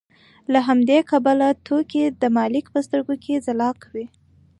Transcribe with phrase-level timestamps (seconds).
[0.51, 4.05] له همدې کبله توکي د مالک په سترګو کې ځلا کوي